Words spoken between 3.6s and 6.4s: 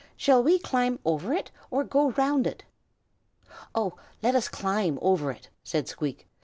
"Oh, let us climb over it!" said Squeak.